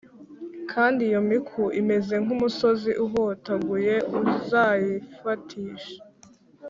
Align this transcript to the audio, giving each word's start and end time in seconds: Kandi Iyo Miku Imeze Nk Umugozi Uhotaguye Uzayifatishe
Kandi 0.71 0.99
Iyo 1.09 1.21
Miku 1.29 1.63
Imeze 1.81 2.13
Nk 2.23 2.29
Umugozi 2.35 2.91
Uhotaguye 3.05 3.95
Uzayifatishe 4.19 5.95